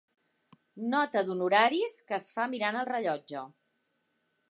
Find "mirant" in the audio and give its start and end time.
2.57-2.81